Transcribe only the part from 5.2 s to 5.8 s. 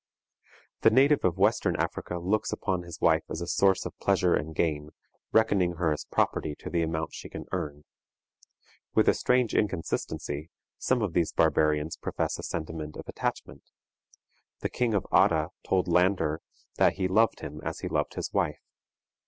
reckoning